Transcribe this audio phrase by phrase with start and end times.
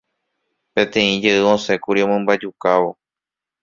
[0.73, 2.89] Peteĩ jey osẽkuri omymbajukávo.